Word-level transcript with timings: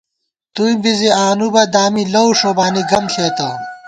توئیں 0.53 0.79
بی 0.83 0.91
زی 0.99 1.09
تؤو 1.37 1.47
بَہ، 1.53 1.63
دامی 1.73 2.03
لَؤ 2.13 2.29
ݭُولَنی 2.39 2.83
گم 2.89 3.05
ݪېسہ 3.13 3.49